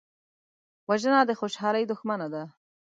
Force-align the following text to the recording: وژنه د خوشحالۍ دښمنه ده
وژنه 0.89 1.19
د 1.25 1.31
خوشحالۍ 1.39 1.83
دښمنه 1.91 2.27
ده 2.33 2.43